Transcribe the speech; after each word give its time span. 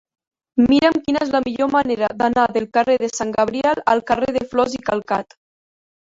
Mira'm 0.69 0.95
quina 1.07 1.19
és 1.25 1.33
la 1.33 1.41
millor 1.47 1.67
manera 1.75 2.07
d'anar 2.21 2.45
del 2.55 2.65
carrer 2.77 2.95
de 3.03 3.09
Sant 3.17 3.33
Gabriel 3.35 3.83
al 3.93 4.01
carrer 4.09 4.31
de 4.39 4.41
Flos 4.55 4.79
i 4.79 4.81
Calcat. 4.89 5.37